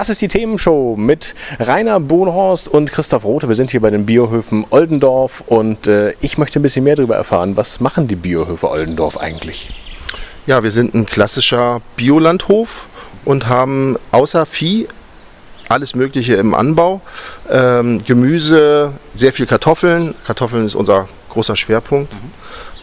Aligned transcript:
Das 0.00 0.08
ist 0.08 0.22
die 0.22 0.28
Themenshow 0.28 0.96
mit 0.96 1.34
Rainer 1.58 2.00
Bohnhorst 2.00 2.68
und 2.68 2.90
Christoph 2.90 3.22
Rote. 3.22 3.50
Wir 3.50 3.54
sind 3.54 3.70
hier 3.70 3.82
bei 3.82 3.90
den 3.90 4.06
Biohöfen 4.06 4.64
Oldendorf 4.70 5.44
und 5.46 5.86
äh, 5.88 6.14
ich 6.22 6.38
möchte 6.38 6.58
ein 6.58 6.62
bisschen 6.62 6.84
mehr 6.84 6.96
darüber 6.96 7.16
erfahren. 7.16 7.54
Was 7.58 7.80
machen 7.80 8.08
die 8.08 8.16
Biohöfe 8.16 8.70
Oldendorf 8.70 9.18
eigentlich? 9.18 9.74
Ja, 10.46 10.62
wir 10.62 10.70
sind 10.70 10.94
ein 10.94 11.04
klassischer 11.04 11.82
Biolandhof 11.96 12.88
und 13.26 13.48
haben 13.48 13.98
außer 14.10 14.46
Vieh 14.46 14.88
alles 15.68 15.94
Mögliche 15.94 16.36
im 16.36 16.54
Anbau. 16.54 17.02
Ähm, 17.50 18.02
Gemüse, 18.02 18.92
sehr 19.14 19.34
viel 19.34 19.44
Kartoffeln. 19.44 20.14
Kartoffeln 20.26 20.64
ist 20.64 20.76
unser 20.76 21.10
großer 21.28 21.56
Schwerpunkt. 21.56 22.10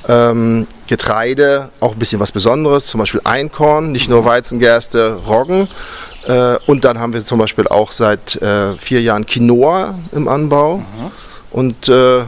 Ähm, 0.07 0.67
Getreide, 0.87 1.69
auch 1.79 1.93
ein 1.93 1.99
bisschen 1.99 2.19
was 2.19 2.31
Besonderes, 2.31 2.85
zum 2.85 2.99
Beispiel 2.99 3.21
Einkorn, 3.23 3.91
nicht 3.91 4.07
nur 4.07 4.23
Weizen, 4.23 4.59
Gerste, 4.59 5.19
Roggen. 5.27 5.67
Äh, 6.27 6.57
und 6.67 6.83
dann 6.85 6.99
haben 6.99 7.13
wir 7.13 7.23
zum 7.23 7.39
Beispiel 7.39 7.67
auch 7.67 7.91
seit 7.91 8.35
äh, 8.41 8.73
vier 8.73 9.01
Jahren 9.01 9.25
Quinoa 9.25 9.97
im 10.11 10.27
Anbau. 10.27 10.81
Und 11.51 11.89
äh, 11.89 12.23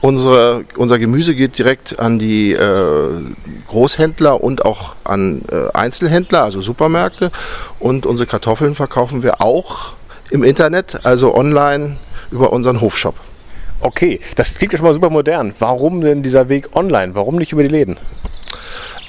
unsere, 0.00 0.64
unser 0.76 0.98
Gemüse 0.98 1.34
geht 1.34 1.58
direkt 1.58 1.98
an 1.98 2.18
die 2.18 2.52
äh, 2.52 3.22
Großhändler 3.68 4.42
und 4.42 4.64
auch 4.64 4.94
an 5.04 5.42
äh, 5.50 5.76
Einzelhändler, 5.76 6.44
also 6.44 6.60
Supermärkte. 6.60 7.30
Und 7.78 8.06
unsere 8.06 8.28
Kartoffeln 8.28 8.74
verkaufen 8.74 9.22
wir 9.22 9.40
auch 9.40 9.94
im 10.30 10.44
Internet, 10.44 11.00
also 11.04 11.34
online 11.34 11.96
über 12.30 12.52
unseren 12.52 12.80
Hofshop. 12.80 13.16
Okay, 13.80 14.20
das 14.36 14.54
klingt 14.54 14.72
ja 14.72 14.78
schon 14.78 14.86
mal 14.86 14.94
super 14.94 15.10
modern. 15.10 15.54
Warum 15.58 16.02
denn 16.02 16.22
dieser 16.22 16.48
Weg 16.48 16.76
online? 16.76 17.14
Warum 17.14 17.36
nicht 17.36 17.52
über 17.52 17.62
die 17.62 17.68
Läden? 17.68 17.96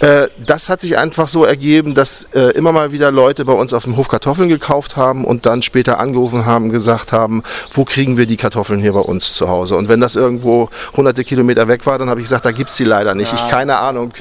Äh, 0.02 0.30
das 0.44 0.67
hat 0.67 0.81
sich 0.81 0.97
einfach 0.97 1.27
so 1.27 1.45
ergeben, 1.45 1.94
dass 1.94 2.27
äh, 2.33 2.52
immer 2.57 2.71
mal 2.71 2.91
wieder 2.91 3.11
Leute 3.11 3.45
bei 3.45 3.53
uns 3.53 3.71
auf 3.71 3.83
dem 3.83 3.97
Hof 3.97 4.07
Kartoffeln 4.07 4.49
gekauft 4.49 4.97
haben 4.97 5.25
und 5.25 5.45
dann 5.45 5.61
später 5.61 5.99
angerufen 5.99 6.47
haben, 6.47 6.71
gesagt 6.71 7.11
haben, 7.11 7.44
wo 7.73 7.85
kriegen 7.85 8.17
wir 8.17 8.25
die 8.25 8.35
Kartoffeln 8.35 8.79
hier 8.79 8.94
bei 8.94 8.99
uns 8.99 9.35
zu 9.35 9.47
Hause? 9.47 9.75
Und 9.75 9.89
wenn 9.89 10.02
das 10.02 10.16
irgendwo 10.16 10.69
hunderte 10.97 11.23
Kilometer 11.23 11.67
weg 11.67 11.85
war, 11.85 11.99
dann 11.99 12.09
habe 12.09 12.19
ich 12.19 12.25
gesagt, 12.25 12.45
da 12.45 12.52
gibt's 12.52 12.75
die 12.77 12.83
leider 12.83 13.13
nicht. 13.13 13.31
Ich 13.31 13.47
keine 13.49 13.77
Ahnung. 13.77 14.11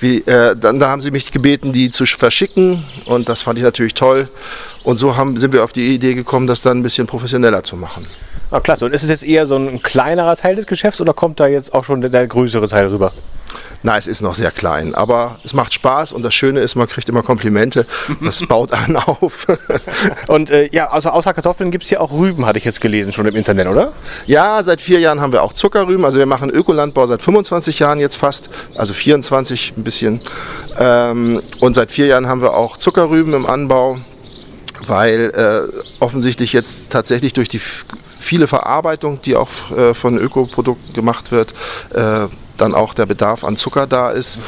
Wie, 0.00 0.18
äh, 0.22 0.56
dann, 0.56 0.80
dann 0.80 0.90
haben 0.90 1.00
sie 1.00 1.12
mich 1.12 1.30
gebeten, 1.30 1.72
die 1.72 1.92
zu 1.92 2.04
verschicken 2.04 2.84
und 3.06 3.28
das 3.28 3.42
fand 3.42 3.58
ich 3.58 3.64
natürlich 3.64 3.94
toll. 3.94 4.28
Und 4.82 4.98
so 4.98 5.16
haben, 5.16 5.38
sind 5.38 5.52
wir 5.52 5.62
auf 5.62 5.72
die 5.72 5.94
Idee 5.94 6.14
gekommen, 6.14 6.48
das 6.48 6.62
dann 6.62 6.78
ein 6.78 6.82
bisschen 6.82 7.06
professioneller 7.06 7.62
zu 7.62 7.76
machen. 7.76 8.06
Ah, 8.50 8.58
klasse. 8.58 8.86
Und 8.86 8.92
ist 8.92 9.04
es 9.04 9.10
jetzt 9.10 9.24
eher 9.24 9.46
so 9.46 9.54
ein 9.56 9.82
kleinerer 9.82 10.34
Teil 10.34 10.56
des 10.56 10.66
Geschäfts 10.66 11.00
oder 11.00 11.12
kommt 11.12 11.38
da 11.38 11.46
jetzt 11.46 11.74
auch 11.74 11.84
schon 11.84 12.00
der, 12.00 12.10
der 12.10 12.26
größere 12.26 12.66
Teil 12.66 12.86
rüber? 12.86 13.12
Na, 13.82 13.96
es 13.96 14.08
ist 14.08 14.22
noch 14.22 14.34
sehr 14.34 14.50
klein, 14.50 14.94
aber 14.94 15.38
es 15.44 15.54
macht 15.54 15.72
Spaß 15.72 16.12
und 16.12 16.22
das 16.22 16.34
Schöne 16.34 16.60
ist, 16.60 16.74
man 16.74 16.88
kriegt 16.88 17.08
immer 17.08 17.22
Komplimente. 17.22 17.86
Das 18.20 18.40
baut 18.48 18.72
einen 18.72 18.96
auf. 18.96 19.46
Und 20.28 20.50
äh, 20.50 20.68
ja, 20.72 20.90
also 20.90 21.10
außer 21.10 21.32
Kartoffeln 21.32 21.70
gibt 21.70 21.84
es 21.84 21.90
ja 21.90 22.00
auch 22.00 22.12
Rüben, 22.12 22.44
hatte 22.46 22.58
ich 22.58 22.64
jetzt 22.64 22.80
gelesen, 22.80 23.12
schon 23.12 23.26
im 23.26 23.36
Internet, 23.36 23.68
oder? 23.68 23.92
Ja, 24.26 24.62
seit 24.62 24.80
vier 24.80 24.98
Jahren 24.98 25.20
haben 25.20 25.32
wir 25.32 25.42
auch 25.42 25.52
Zuckerrüben. 25.52 26.04
Also 26.04 26.18
wir 26.18 26.26
machen 26.26 26.50
Ökolandbau 26.50 27.06
seit 27.06 27.22
25 27.22 27.78
Jahren 27.78 28.00
jetzt 28.00 28.16
fast, 28.16 28.50
also 28.76 28.94
24 28.94 29.74
ein 29.76 29.84
bisschen. 29.84 30.20
Ähm, 30.78 31.40
und 31.60 31.74
seit 31.74 31.92
vier 31.92 32.06
Jahren 32.06 32.26
haben 32.26 32.42
wir 32.42 32.54
auch 32.54 32.76
Zuckerrüben 32.78 33.32
im 33.34 33.46
Anbau, 33.46 33.98
weil 34.86 35.30
äh, 35.34 35.78
offensichtlich 36.00 36.52
jetzt 36.52 36.90
tatsächlich 36.90 37.32
durch 37.32 37.48
die 37.48 37.60
viele 38.28 38.46
Verarbeitung, 38.46 39.22
die 39.22 39.36
auch 39.36 39.48
äh, 39.74 39.94
von 39.94 40.18
Ökoprodukten 40.18 40.92
gemacht 40.92 41.32
wird, 41.32 41.54
äh, 41.94 42.26
dann 42.58 42.74
auch 42.74 42.92
der 42.92 43.06
Bedarf 43.06 43.42
an 43.42 43.56
Zucker 43.56 43.86
da 43.86 44.10
ist. 44.10 44.38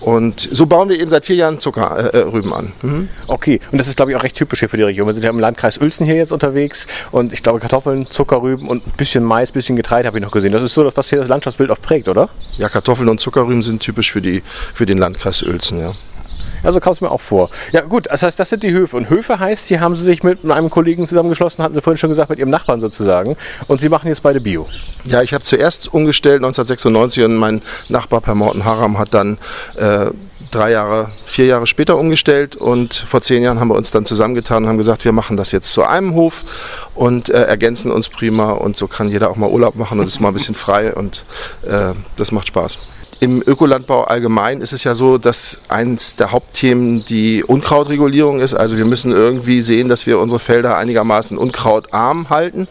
Und 0.00 0.40
so 0.40 0.66
bauen 0.66 0.88
wir 0.88 0.98
eben 0.98 1.08
seit 1.08 1.24
vier 1.24 1.36
Jahren 1.36 1.60
Zuckerrüben 1.60 2.12
äh, 2.12 2.18
Rüben 2.18 2.52
an. 2.52 2.72
Mhm. 2.82 3.08
Okay, 3.28 3.60
und 3.70 3.78
das 3.78 3.86
ist, 3.86 3.96
glaube 3.96 4.10
ich, 4.10 4.16
auch 4.16 4.24
recht 4.24 4.36
typisch 4.36 4.60
hier 4.60 4.68
für 4.68 4.76
die 4.76 4.82
Region. 4.82 5.06
Wir 5.06 5.14
sind 5.14 5.22
ja 5.22 5.30
im 5.30 5.38
Landkreis 5.38 5.78
Uelzen 5.78 6.04
hier 6.04 6.16
jetzt 6.16 6.32
unterwegs 6.32 6.88
und 7.12 7.32
ich 7.32 7.42
glaube 7.42 7.60
Kartoffeln, 7.60 8.06
Zuckerrüben 8.06 8.68
und 8.68 8.84
ein 8.86 8.92
bisschen 8.96 9.22
Mais, 9.22 9.50
ein 9.50 9.52
bisschen 9.52 9.76
Getreide 9.76 10.08
habe 10.08 10.18
ich 10.18 10.24
noch 10.24 10.32
gesehen. 10.32 10.50
Das 10.50 10.62
ist 10.62 10.74
so, 10.74 10.82
das, 10.82 10.96
was 10.96 11.10
hier 11.10 11.20
das 11.20 11.28
Landschaftsbild 11.28 11.70
auch 11.70 11.80
prägt, 11.80 12.08
oder? 12.08 12.28
Ja, 12.54 12.68
Kartoffeln 12.68 13.08
und 13.08 13.20
Zuckerrüben 13.20 13.62
sind 13.62 13.82
typisch 13.82 14.10
für, 14.10 14.22
die, 14.22 14.42
für 14.74 14.86
den 14.86 14.98
Landkreis 14.98 15.42
Uelzen. 15.44 15.78
Ja. 15.78 15.92
Ja, 16.62 16.72
so 16.72 16.80
kam 16.80 16.92
es 16.92 17.00
mir 17.00 17.10
auch 17.10 17.20
vor. 17.20 17.50
Ja 17.72 17.82
gut, 17.82 18.06
das 18.10 18.22
heißt, 18.22 18.38
das 18.38 18.48
sind 18.50 18.62
die 18.62 18.72
Höfe. 18.72 18.96
Und 18.96 19.10
Höfe 19.10 19.38
heißt, 19.38 19.68
hier 19.68 19.80
haben 19.80 19.94
Sie 19.94 20.02
sich 20.02 20.22
mit 20.22 20.48
einem 20.50 20.70
Kollegen 20.70 21.06
zusammengeschlossen, 21.06 21.62
hatten 21.64 21.74
Sie 21.74 21.82
vorhin 21.82 21.98
schon 21.98 22.10
gesagt, 22.10 22.30
mit 22.30 22.38
Ihrem 22.38 22.50
Nachbarn 22.50 22.80
sozusagen. 22.80 23.36
Und 23.68 23.80
Sie 23.80 23.88
machen 23.88 24.08
jetzt 24.08 24.22
beide 24.22 24.40
Bio. 24.40 24.66
Ja, 25.04 25.22
ich 25.22 25.34
habe 25.34 25.44
zuerst 25.44 25.92
umgestellt 25.92 26.36
1996 26.36 27.24
und 27.24 27.36
mein 27.36 27.62
Nachbar 27.88 28.20
Per 28.20 28.34
Morten 28.34 28.64
Haram 28.64 28.98
hat 28.98 29.14
dann 29.14 29.38
äh, 29.76 30.06
drei 30.50 30.70
Jahre, 30.70 31.08
vier 31.26 31.46
Jahre 31.46 31.66
später 31.66 31.96
umgestellt 31.96 32.56
und 32.56 32.94
vor 32.94 33.22
zehn 33.22 33.42
Jahren 33.42 33.60
haben 33.60 33.68
wir 33.68 33.74
uns 33.74 33.90
dann 33.90 34.04
zusammengetan 34.04 34.64
und 34.64 34.68
haben 34.68 34.78
gesagt, 34.78 35.04
wir 35.04 35.12
machen 35.12 35.36
das 35.36 35.52
jetzt 35.52 35.72
zu 35.72 35.84
einem 35.84 36.14
Hof 36.14 36.44
und 36.98 37.28
äh, 37.28 37.44
ergänzen 37.44 37.92
uns 37.92 38.08
prima 38.08 38.50
und 38.50 38.76
so 38.76 38.88
kann 38.88 39.08
jeder 39.08 39.30
auch 39.30 39.36
mal 39.36 39.48
Urlaub 39.48 39.76
machen 39.76 40.00
und 40.00 40.06
ist 40.06 40.20
mal 40.20 40.28
ein 40.28 40.34
bisschen 40.34 40.56
frei 40.56 40.92
und 40.92 41.24
äh, 41.62 41.94
das 42.16 42.32
macht 42.32 42.48
Spaß. 42.48 42.80
Im 43.20 43.40
Ökolandbau 43.46 44.04
allgemein 44.04 44.60
ist 44.60 44.72
es 44.72 44.82
ja 44.82 44.96
so, 44.96 45.16
dass 45.16 45.60
eins 45.68 46.16
der 46.16 46.32
Hauptthemen 46.32 47.04
die 47.04 47.44
Unkrautregulierung 47.44 48.40
ist. 48.40 48.54
Also 48.54 48.76
wir 48.76 48.84
müssen 48.84 49.12
irgendwie 49.12 49.62
sehen, 49.62 49.88
dass 49.88 50.06
wir 50.06 50.18
unsere 50.18 50.40
Felder 50.40 50.76
einigermaßen 50.76 51.38
unkrautarm 51.38 52.30
halten. 52.30 52.68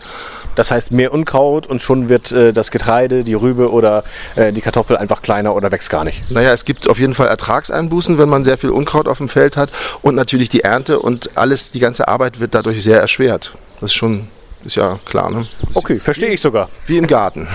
Das 0.57 0.71
heißt, 0.71 0.91
mehr 0.91 1.13
Unkraut 1.13 1.67
und 1.67 1.81
schon 1.81 2.09
wird 2.09 2.31
äh, 2.31 2.51
das 2.51 2.71
Getreide, 2.71 3.23
die 3.23 3.35
Rübe 3.35 3.71
oder 3.71 4.03
äh, 4.35 4.51
die 4.51 4.61
Kartoffel 4.61 4.97
einfach 4.97 5.21
kleiner 5.21 5.55
oder 5.55 5.71
wächst 5.71 5.89
gar 5.89 6.03
nicht. 6.03 6.29
Naja, 6.31 6.51
es 6.51 6.65
gibt 6.65 6.89
auf 6.89 6.99
jeden 6.99 7.13
Fall 7.13 7.27
Ertragseinbußen, 7.27 8.17
wenn 8.17 8.27
man 8.27 8.43
sehr 8.43 8.57
viel 8.57 8.71
Unkraut 8.71 9.07
auf 9.07 9.19
dem 9.19 9.29
Feld 9.29 9.55
hat 9.55 9.69
und 10.01 10.15
natürlich 10.15 10.49
die 10.49 10.61
Ernte 10.61 10.99
und 10.99 11.37
alles, 11.37 11.71
die 11.71 11.79
ganze 11.79 12.07
Arbeit 12.07 12.39
wird 12.39 12.55
dadurch 12.55 12.83
sehr 12.83 12.99
erschwert. 12.99 13.53
Das 13.79 13.91
ist 13.91 13.95
schon, 13.95 14.29
ist 14.65 14.75
ja 14.75 14.99
klar, 15.05 15.29
ne? 15.29 15.45
Ist 15.69 15.77
Okay, 15.77 15.99
verstehe 15.99 16.29
ich 16.29 16.41
sogar. 16.41 16.69
Wie 16.87 16.97
im 16.97 17.05
Garten. 17.05 17.47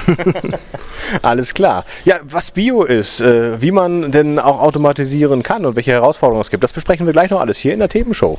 Alles 1.22 1.52
klar. 1.52 1.84
Ja, 2.04 2.20
was 2.22 2.52
Bio 2.52 2.84
ist, 2.84 3.20
äh, 3.20 3.60
wie 3.60 3.72
man 3.72 4.12
denn 4.12 4.38
auch 4.38 4.60
automatisieren 4.60 5.42
kann 5.42 5.66
und 5.66 5.74
welche 5.74 5.90
Herausforderungen 5.90 6.42
es 6.42 6.50
gibt, 6.50 6.62
das 6.62 6.72
besprechen 6.72 7.04
wir 7.06 7.12
gleich 7.12 7.30
noch 7.30 7.40
alles 7.40 7.58
hier 7.58 7.72
in 7.72 7.80
der 7.80 7.88
Themenshow. 7.88 8.38